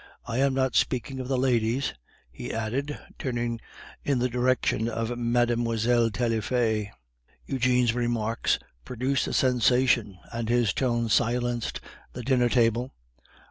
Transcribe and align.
I 0.25 0.39
am 0.39 0.55
not 0.55 0.75
speaking 0.75 1.19
of 1.19 1.27
the 1.27 1.37
ladies," 1.37 1.93
he 2.31 2.51
added, 2.51 2.97
turning 3.19 3.61
in 4.03 4.17
the 4.17 4.29
direction 4.29 4.89
of 4.89 5.15
Mlle. 5.15 6.09
Taillefer. 6.09 6.87
Eugene's 7.45 7.93
remarks 7.93 8.57
produced 8.83 9.27
a 9.27 9.33
sensation, 9.33 10.17
and 10.33 10.49
his 10.49 10.73
tone 10.73 11.07
silenced 11.07 11.81
the 12.13 12.23
dinner 12.23 12.49
table. 12.49 12.95